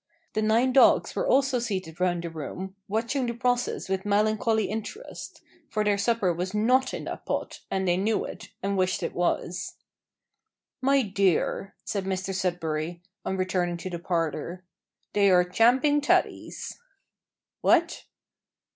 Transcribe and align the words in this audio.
The 0.33 0.41
nine 0.41 0.73
dogs 0.73 1.15
were 1.15 1.27
also 1.27 1.59
seated 1.59 1.99
round 1.99 2.23
the 2.23 2.31
room, 2.31 2.75
watching 2.87 3.27
the 3.27 3.35
process 3.35 3.87
with 3.87 4.03
melancholy 4.03 4.65
interest; 4.65 5.43
for 5.69 5.83
their 5.83 5.99
supper 5.99 6.33
was 6.33 6.55
not 6.55 6.91
in 6.91 7.03
that 7.03 7.23
pot, 7.27 7.59
and 7.69 7.87
they 7.87 7.97
knew 7.97 8.25
it, 8.25 8.49
and 8.63 8.75
wished 8.75 9.03
it 9.03 9.13
was. 9.13 9.75
"My 10.81 11.03
dear," 11.03 11.75
said 11.85 12.05
Mr 12.05 12.33
Sudberry, 12.33 13.01
on 13.23 13.37
returning 13.37 13.77
to 13.77 13.91
the 13.91 13.99
parlour, 13.99 14.65
"they 15.13 15.29
are 15.29 15.45
`champing 15.45 16.01
tatties.'" 16.01 16.79
"What?" 17.61 18.05